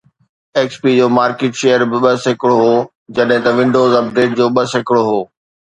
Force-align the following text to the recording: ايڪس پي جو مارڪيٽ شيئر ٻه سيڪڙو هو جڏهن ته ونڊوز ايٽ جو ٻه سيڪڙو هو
ايڪس 0.59 0.75
پي 0.83 0.89
جو 0.99 1.07
مارڪيٽ 1.17 1.53
شيئر 1.61 1.79
ٻه 1.91 2.11
سيڪڙو 2.25 2.57
هو 2.67 2.73
جڏهن 3.15 3.39
ته 3.45 3.51
ونڊوز 3.61 3.91
ايٽ 4.01 4.29
جو 4.41 4.45
ٻه 4.55 4.63
سيڪڙو 4.75 5.03
هو 5.11 5.19